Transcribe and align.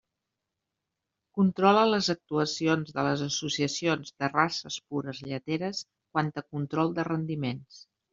Controla 1.39 1.81
les 1.89 2.07
actuacions 2.13 2.95
de 2.95 3.03
les 3.07 3.21
associacions 3.25 4.15
de 4.23 4.29
races 4.31 4.79
pures 4.95 5.21
lleteres 5.27 5.83
quant 5.91 6.33
a 6.43 6.45
control 6.57 6.95
de 7.01 7.07
rendiments. 7.11 7.83